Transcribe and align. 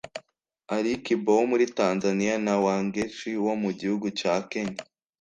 Ali 0.75 0.91
Kiba 1.03 1.31
wo 1.37 1.43
muri 1.51 1.65
Tanzania 1.77 2.35
na 2.45 2.53
Wangechi 2.63 3.31
wo 3.45 3.53
mu 3.61 3.69
gihugu 3.79 4.07
cya 4.19 4.33
Kenya 4.51 4.81